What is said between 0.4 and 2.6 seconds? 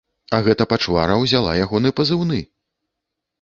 гэта пачвара ўзяла ягоны пазыўны!